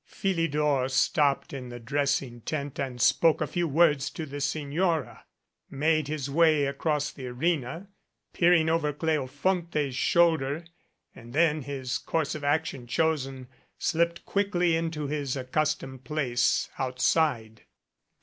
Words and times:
Philidor 0.07 0.89
stopped 0.89 1.53
in 1.53 1.69
the 1.69 1.79
dressing 1.79 2.41
tent 2.41 2.79
and 2.79 2.99
spoke 2.99 3.39
a 3.39 3.45
few 3.45 3.67
words 3.67 4.09
to 4.09 4.25
the 4.25 4.41
Signora, 4.41 5.25
made 5.69 6.07
his 6.07 6.27
way 6.27 6.65
across 6.65 7.11
the 7.11 7.27
arena, 7.27 7.87
peering 8.33 8.67
over 8.67 8.93
Cleofonte's 8.93 9.93
shoulder, 9.95 10.65
and 11.13 11.33
then, 11.33 11.61
his 11.61 11.99
course 11.99 12.33
of 12.33 12.43
action 12.43 12.87
chosen, 12.87 13.47
slipped 13.77 14.25
quickly 14.25 14.75
into 14.75 15.05
his 15.05 15.35
accus 15.35 15.77
tomed 15.77 16.03
place 16.03 16.67
outside. 16.79 17.65